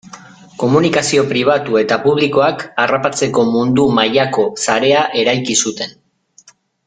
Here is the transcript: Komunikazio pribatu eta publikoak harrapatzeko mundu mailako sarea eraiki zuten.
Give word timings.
Komunikazio 0.61 1.25
pribatu 1.33 1.77
eta 1.81 1.97
publikoak 2.05 2.63
harrapatzeko 2.85 3.45
mundu 3.51 3.85
mailako 3.99 4.47
sarea 4.67 5.05
eraiki 5.25 5.61
zuten. 5.67 5.95